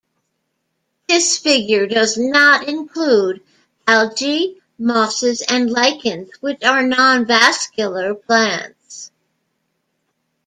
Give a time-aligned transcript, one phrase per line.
[1.07, 3.43] This figure does not include
[3.85, 9.11] algae, mosses, and lichens, which are non-vascular plants.